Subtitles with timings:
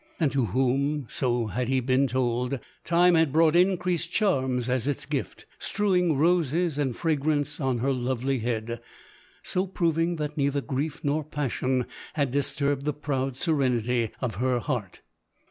[0.19, 5.05] and to whom, so had he been told, time had brought increased charms as its
[5.05, 8.81] gift, st re wing roses and fragrance on her lovely head,
[9.43, 11.85] so proving that neither grief nor passion
[12.15, 15.01] had disturbed the proud serenity of her heart.